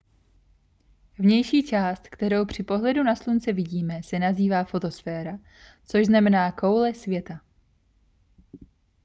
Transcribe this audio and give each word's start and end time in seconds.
vnější 1.19 1.63
část 1.63 2.07
kterou 2.09 2.45
při 2.45 2.63
pohledu 2.63 3.03
na 3.03 3.15
slunce 3.15 3.53
vidíme 3.53 4.03
se 4.03 4.19
nazývá 4.19 4.63
fotosféra 4.63 5.39
což 5.85 6.05
znamená 6.05 6.51
koule 6.51 6.93
světla 6.93 7.41